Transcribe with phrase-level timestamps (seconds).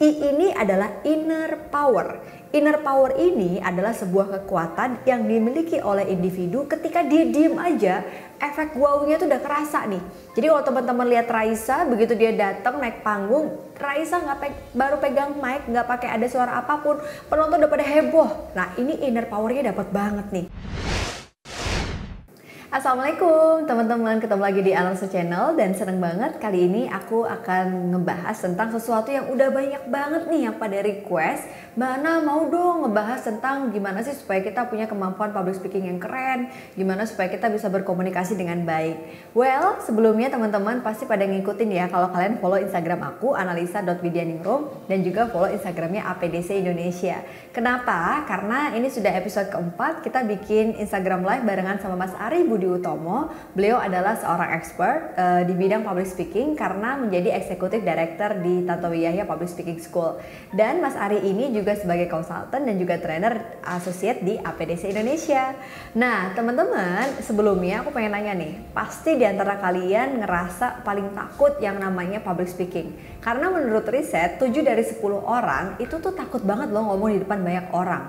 [0.00, 2.24] I ini adalah inner power.
[2.56, 8.00] Inner power ini adalah sebuah kekuatan yang dimiliki oleh individu ketika dia diem aja,
[8.40, 10.00] efek wow-nya tuh udah kerasa nih.
[10.32, 15.36] Jadi kalau teman-teman lihat Raisa, begitu dia datang naik panggung, Raisa nggak pe baru pegang
[15.36, 16.96] mic, nggak pakai ada suara apa pun,
[17.28, 18.56] penonton udah pada heboh.
[18.56, 20.46] Nah ini inner powernya dapat banget nih.
[22.70, 28.38] Assalamualaikum teman-teman, ketemu lagi di Alonso Channel dan seneng banget kali ini aku akan ngebahas
[28.38, 33.70] tentang sesuatu yang udah banyak banget nih yang pada request Mana mau dong ngebahas tentang
[33.70, 38.34] gimana sih supaya kita punya kemampuan public speaking yang keren Gimana supaya kita bisa berkomunikasi
[38.34, 38.98] dengan baik
[39.38, 45.30] Well, sebelumnya teman-teman pasti pada ngikutin ya kalau kalian follow Instagram aku analisa.widianingrum dan juga
[45.30, 48.26] follow Instagramnya APDC Indonesia Kenapa?
[48.26, 53.30] Karena ini sudah episode keempat kita bikin Instagram live barengan sama Mas Ari Budi Utomo.
[53.58, 59.06] Beliau adalah seorang expert uh, di bidang public speaking karena menjadi eksekutif director di Tantowi
[59.06, 60.18] Yahya Public Speaking School.
[60.54, 65.52] Dan Mas Ari ini juga sebagai konsultan dan juga trainer associate di APDC Indonesia.
[65.94, 71.76] Nah, teman-teman, sebelumnya aku pengen nanya nih, pasti di antara kalian ngerasa paling takut yang
[71.76, 72.96] namanya public speaking.
[73.20, 77.44] Karena menurut riset, 7 dari 10 orang itu tuh takut banget loh ngomong di depan
[77.44, 78.04] banyak orang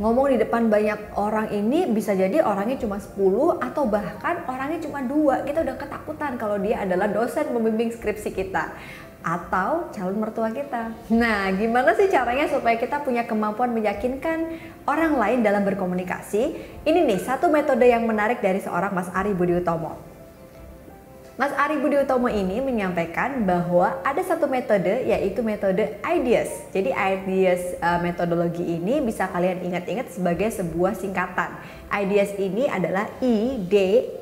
[0.00, 5.04] ngomong di depan banyak orang ini bisa jadi orangnya cuma 10 atau bahkan orangnya cuma
[5.04, 8.72] dua kita udah ketakutan kalau dia adalah dosen pembimbing skripsi kita
[9.22, 10.94] atau calon mertua kita.
[11.14, 16.42] Nah, gimana sih caranya supaya kita punya kemampuan meyakinkan orang lain dalam berkomunikasi?
[16.82, 20.12] Ini nih satu metode yang menarik dari seorang Mas Ari Budi Utomo.
[21.32, 26.68] Mas Ari Budi Utomo ini menyampaikan bahwa ada satu metode yaitu metode IDEAS.
[26.76, 31.56] Jadi IDEAS uh, metodologi ini bisa kalian ingat-ingat sebagai sebuah singkatan.
[31.88, 33.74] IDEAS ini adalah I, D,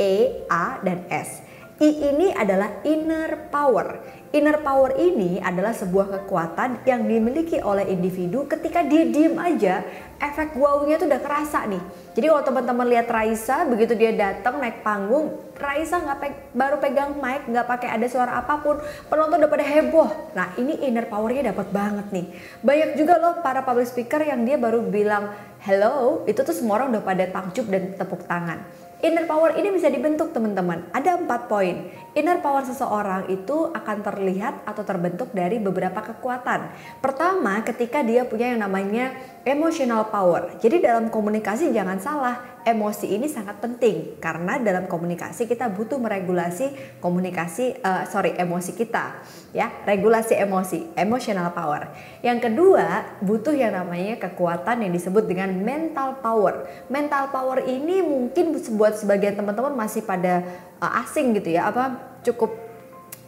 [0.00, 0.14] E,
[0.48, 1.44] A, dan S.
[1.74, 3.98] I ini adalah inner power.
[4.30, 9.82] Inner power ini adalah sebuah kekuatan yang dimiliki oleh individu ketika dia diem aja,
[10.22, 11.82] efek wow-nya tuh udah kerasa nih.
[12.14, 17.18] Jadi kalau teman-teman lihat Raisa, begitu dia datang naik panggung, Raisa nggak pe baru pegang
[17.18, 18.78] mic, nggak pakai ada suara apa pun,
[19.10, 20.10] penonton udah pada heboh.
[20.30, 22.26] Nah ini inner powernya dapat banget nih.
[22.62, 25.34] Banyak juga loh para public speaker yang dia baru bilang
[25.66, 28.62] hello, itu tuh semua orang udah pada takjub dan tepuk tangan.
[29.04, 30.88] Inner power ini bisa dibentuk teman-teman.
[30.88, 31.92] Ada empat poin.
[32.16, 36.72] Inner power seseorang itu akan terlihat atau terbentuk dari beberapa kekuatan.
[37.04, 39.12] Pertama, ketika dia punya yang namanya
[39.44, 40.56] emotional power.
[40.56, 46.96] Jadi dalam komunikasi jangan salah, emosi ini sangat penting karena dalam komunikasi kita butuh meregulasi
[46.98, 49.20] komunikasi uh, sorry emosi kita
[49.52, 51.92] ya regulasi emosi emotional power
[52.24, 58.56] yang kedua butuh yang namanya kekuatan yang disebut dengan mental power mental power ini mungkin
[58.56, 60.42] buat sebagian teman-teman masih pada
[60.80, 62.54] uh, asing gitu ya apa cukup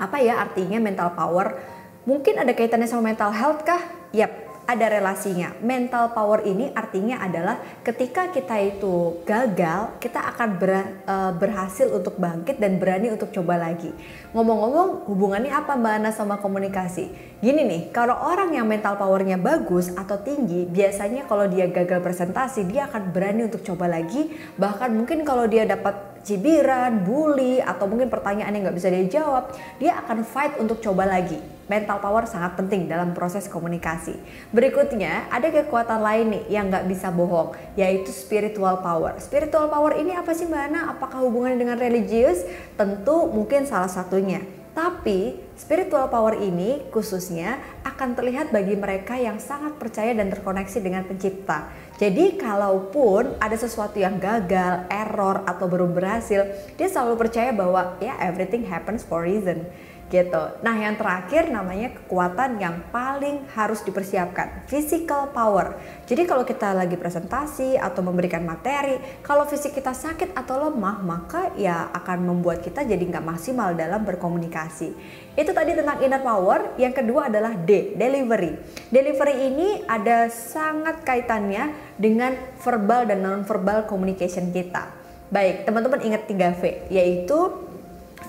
[0.00, 1.60] apa ya artinya mental power.
[2.08, 3.78] Mungkin ada kaitannya sama mental health kah?
[4.10, 5.56] Yap ada relasinya.
[5.62, 10.72] Mental power ini artinya adalah ketika kita itu gagal, kita akan ber,
[11.06, 13.90] uh, berhasil untuk bangkit dan berani untuk coba lagi.
[14.30, 17.30] Ngomong-ngomong, hubungannya apa Mbak Ana sama komunikasi?
[17.40, 22.68] Gini nih, kalau orang yang mental powernya bagus atau tinggi, biasanya kalau dia gagal presentasi,
[22.68, 24.28] dia akan berani untuk coba lagi.
[24.60, 29.54] Bahkan mungkin kalau dia dapat cibiran, bully, atau mungkin pertanyaan yang nggak bisa dia jawab,
[29.80, 34.18] dia akan fight untuk coba lagi mental power sangat penting dalam proses komunikasi.
[34.50, 39.14] Berikutnya, ada kekuatan lain nih yang nggak bisa bohong, yaitu spiritual power.
[39.22, 40.90] Spiritual power ini apa sih Mbak Ana?
[40.90, 42.42] Apakah hubungannya dengan religius?
[42.74, 44.42] Tentu mungkin salah satunya.
[44.74, 51.04] Tapi spiritual power ini khususnya akan terlihat bagi mereka yang sangat percaya dan terkoneksi dengan
[51.04, 51.68] pencipta.
[52.00, 56.48] Jadi kalaupun ada sesuatu yang gagal, error atau belum berhasil,
[56.80, 59.68] dia selalu percaya bahwa ya everything happens for reason
[60.10, 60.42] gitu.
[60.66, 65.78] Nah, yang terakhir namanya kekuatan yang paling harus dipersiapkan, physical power.
[66.04, 71.54] Jadi kalau kita lagi presentasi atau memberikan materi, kalau fisik kita sakit atau lemah, maka
[71.54, 74.90] ya akan membuat kita jadi nggak maksimal dalam berkomunikasi.
[75.38, 76.74] Itu tadi tentang inner power.
[76.74, 78.58] Yang kedua adalah D, delivery.
[78.90, 84.90] Delivery ini ada sangat kaitannya dengan verbal dan non-verbal communication kita.
[85.30, 87.69] Baik, teman-teman ingat 3V, yaitu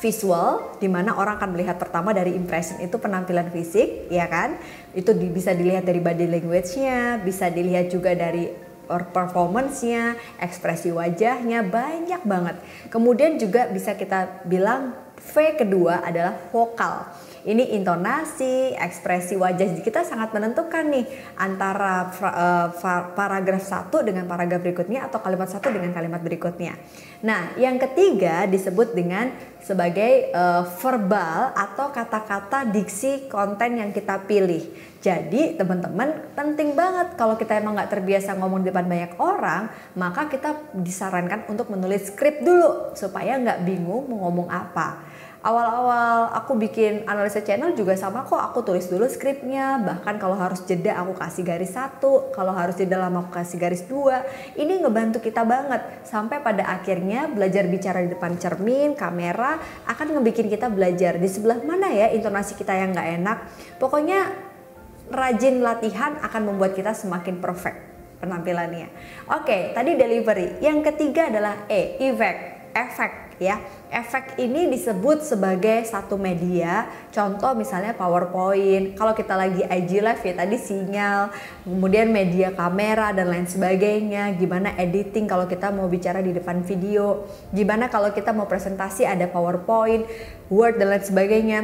[0.02, 4.58] visual di mana orang akan melihat pertama dari impression itu penampilan fisik ya kan?
[4.98, 8.50] Itu di, bisa dilihat dari body language-nya bisa dilihat juga dari
[8.92, 12.60] performance-nya ekspresi wajahnya banyak banget.
[12.92, 17.08] Kemudian juga bisa kita bilang V kedua adalah vokal
[17.42, 21.06] Ini intonasi, ekspresi wajah kita sangat menentukan nih
[21.42, 22.68] antara uh,
[23.18, 26.78] paragraf satu dengan paragraf berikutnya atau kalimat satu dengan kalimat berikutnya.
[27.26, 34.92] Nah, yang ketiga disebut dengan sebagai uh, verbal atau kata-kata diksi konten yang kita pilih.
[35.02, 39.66] Jadi teman-teman penting banget kalau kita emang nggak terbiasa ngomong di depan banyak orang,
[39.98, 45.10] maka kita disarankan untuk menulis skrip dulu supaya nggak bingung mau ngomong apa
[45.42, 49.82] awal-awal aku bikin analisa channel juga sama kok aku tulis dulu skripnya.
[49.82, 52.30] Bahkan kalau harus jeda aku kasih garis satu.
[52.34, 54.22] Kalau harus jeda lama aku kasih garis dua.
[54.54, 56.06] Ini ngebantu kita banget.
[56.06, 59.58] Sampai pada akhirnya belajar bicara di depan cermin kamera
[59.90, 63.38] akan ngebikin kita belajar di sebelah mana ya intonasi kita yang nggak enak.
[63.82, 64.30] Pokoknya
[65.12, 67.92] rajin latihan akan membuat kita semakin perfect
[68.22, 68.88] penampilannya.
[69.34, 70.62] Oke, tadi delivery.
[70.62, 72.40] Yang ketiga adalah E, effect,
[72.72, 73.58] efek ya.
[73.92, 76.88] Efek ini disebut sebagai satu media.
[77.12, 78.96] Contoh misalnya PowerPoint.
[78.96, 81.22] Kalau kita lagi IG live ya tadi sinyal,
[81.68, 84.38] kemudian media kamera dan lain sebagainya.
[84.38, 87.28] Gimana editing kalau kita mau bicara di depan video.
[87.52, 90.08] Gimana kalau kita mau presentasi ada PowerPoint,
[90.48, 91.60] Word dan lain sebagainya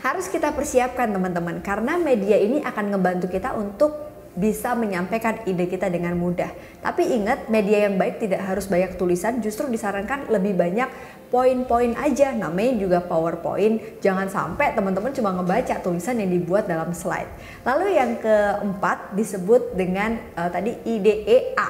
[0.00, 5.90] harus kita persiapkan teman-teman karena media ini akan ngebantu kita untuk bisa menyampaikan ide kita
[5.90, 6.50] dengan mudah.
[6.78, 10.86] Tapi ingat, media yang baik tidak harus banyak tulisan, justru disarankan lebih banyak
[11.30, 12.34] poin-poin aja.
[12.34, 14.02] Namanya juga PowerPoint.
[14.02, 17.30] Jangan sampai teman-teman cuma ngebaca tulisan yang dibuat dalam slide.
[17.66, 21.68] Lalu yang keempat disebut dengan uh, tadi IDEA.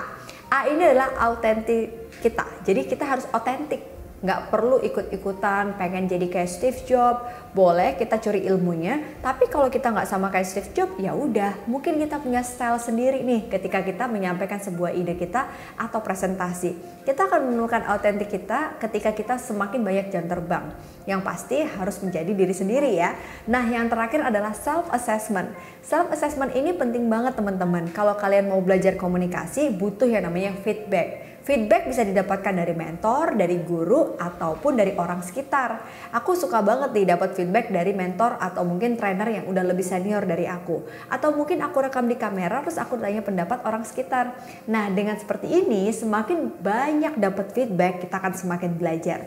[0.50, 2.42] A ini adalah autentik kita.
[2.66, 7.24] Jadi kita harus otentik nggak perlu ikut-ikutan pengen jadi kayak Steve Jobs.
[7.50, 11.66] Boleh kita curi ilmunya tapi kalau kita nggak sama kayak Steve Jobs ya udah.
[11.66, 17.02] Mungkin kita punya style sendiri nih ketika kita menyampaikan sebuah ide kita atau presentasi.
[17.02, 20.70] Kita akan menemukan autentik kita ketika kita semakin banyak jam terbang.
[21.08, 23.16] Yang pasti harus menjadi diri sendiri ya.
[23.48, 25.50] Nah yang terakhir adalah self assessment
[25.80, 27.88] self assessment ini penting banget teman-teman.
[27.90, 33.64] Kalau kalian mau belajar komunikasi butuh yang namanya feedback Feedback bisa didapatkan dari mentor, dari
[33.64, 35.80] guru, ataupun dari orang sekitar.
[36.12, 40.20] Aku suka banget nih dapat feedback dari mentor atau mungkin trainer yang udah lebih senior
[40.28, 40.84] dari aku.
[41.08, 44.36] Atau mungkin aku rekam di kamera terus aku tanya pendapat orang sekitar.
[44.68, 49.24] Nah dengan seperti ini semakin banyak dapat feedback kita akan semakin belajar.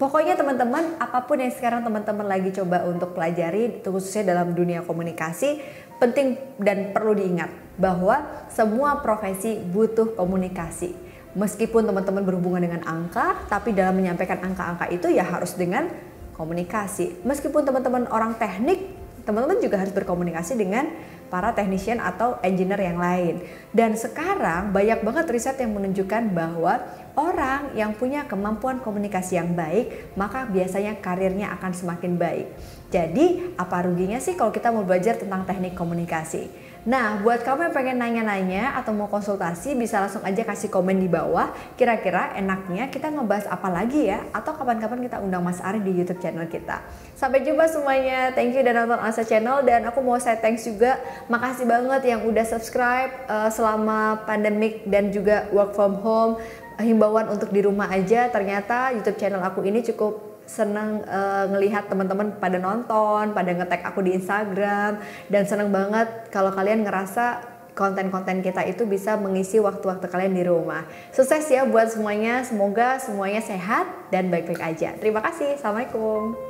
[0.00, 5.60] Pokoknya teman-teman, apa pun yang sekarang teman-teman lagi coba untuk pelajari, khususnya dalam dunia komunikasi,
[6.00, 13.74] penting dan perlu diingat bahwa semua profesi butuh komunikasi meskipun teman-teman berhubungan dengan angka, tapi
[13.74, 15.90] dalam menyampaikan angka-angka itu ya harus dengan
[16.34, 17.22] komunikasi.
[17.22, 18.96] Meskipun teman-teman orang teknik,
[19.28, 20.88] teman-teman juga harus berkomunikasi dengan
[21.30, 23.44] para technician atau engineer yang lain.
[23.70, 26.82] Dan sekarang banyak banget riset yang menunjukkan bahwa
[27.14, 32.50] orang yang punya kemampuan komunikasi yang baik, maka biasanya karirnya akan semakin baik.
[32.90, 36.69] Jadi, apa ruginya sih kalau kita mau belajar tentang teknik komunikasi?
[36.88, 41.12] Nah, buat kamu yang pengen nanya-nanya atau mau konsultasi, bisa langsung aja kasih komen di
[41.12, 41.52] bawah.
[41.76, 44.24] Kira-kira enaknya kita ngebahas apa lagi ya?
[44.32, 46.80] Atau kapan-kapan kita undang Mas Ari di YouTube channel kita.
[47.20, 48.32] Sampai jumpa semuanya.
[48.32, 50.96] Thank you udah nonton Asa Channel dan aku mau saya thanks juga.
[51.28, 56.40] Makasih banget yang udah subscribe uh, selama pandemik dan juga work from home.
[56.80, 58.32] Himbauan untuk di rumah aja.
[58.32, 64.02] Ternyata YouTube channel aku ini cukup seneng uh, ngelihat teman-teman pada nonton, pada ngetek aku
[64.02, 64.98] di Instagram
[65.30, 67.46] dan seneng banget kalau kalian ngerasa
[67.78, 70.82] konten-konten kita itu bisa mengisi waktu-waktu kalian di rumah.
[71.14, 74.98] Sukses ya buat semuanya, semoga semuanya sehat dan baik-baik aja.
[74.98, 76.49] Terima kasih, Assalamualaikum.